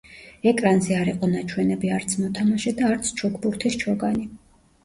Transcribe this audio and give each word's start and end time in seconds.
ეკრანზე 0.51 0.95
არ 0.99 1.11
იყო 1.11 1.29
ნაჩვენები 1.33 1.91
არც 1.97 2.17
მოთამაშე 2.23 2.73
და 2.81 2.89
არც 2.95 3.13
ჩოგბურთის 3.21 3.79
ჩოგანი. 3.85 4.27